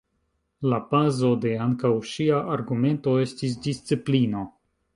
La 0.71 0.77
bazo 0.93 1.29
de 1.43 1.51
ankaŭ 1.67 1.91
ŝia 2.13 2.41
argumento 2.55 3.17
estis 3.27 3.57
disciplino. 3.69 4.45